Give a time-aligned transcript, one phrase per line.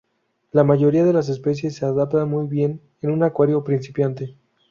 [0.51, 4.35] La mayoría de las especies se adaptan muy bien en un acuario principiante.